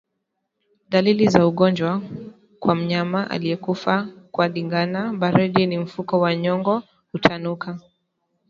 Dalili 0.89 1.27
za 1.27 1.45
ugonjwa 1.47 2.01
kwa 2.59 2.75
mnyama 2.75 3.29
aliyekufa 3.29 4.07
kwa 4.31 4.47
ndigana 4.47 5.13
baridi 5.13 5.67
ni 5.67 5.77
mfuko 5.77 6.19
wa 6.19 6.35
nyongo 6.35 6.83
hutanuka 7.11 7.79